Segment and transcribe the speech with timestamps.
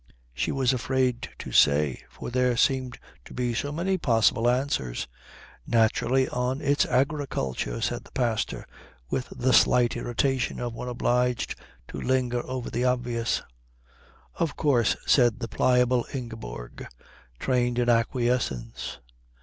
[0.33, 5.07] She was afraid to say, for there seemed to be so many possible answers.
[5.67, 8.65] "Naturally on its agriculture," said the pastor,
[9.11, 11.53] with the slight irritation of one obliged
[11.89, 13.43] to linger over the obvious.
[14.37, 16.87] "Of course," said the pliable Ingeborg,
[17.37, 18.97] trained in acquiescence.